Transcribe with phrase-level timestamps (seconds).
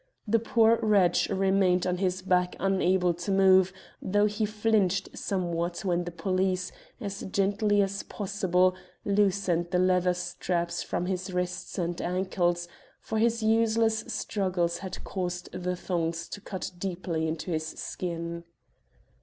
[0.27, 6.05] The poor wretch remained on his back unable to move, though he flinched somewhat when
[6.05, 8.73] the police, as gently as possible,
[9.05, 12.67] loosened the leather straps from his wrists and ankles,
[12.99, 18.43] for his useless struggles had caused the thongs to cut deeply into his skin.